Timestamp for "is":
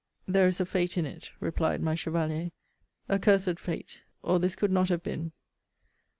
0.47-0.59